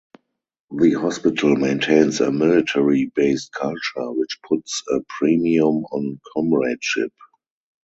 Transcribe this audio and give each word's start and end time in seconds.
The 0.79 0.93
hospital 0.93 1.55
maintains 1.55 2.21
a 2.21 2.31
'military-based 2.31 3.51
culture 3.51 4.11
which 4.13 4.39
puts 4.49 4.81
a 4.89 5.01
premium 5.19 5.83
on 5.91 6.19
comradeship'. 6.33 7.13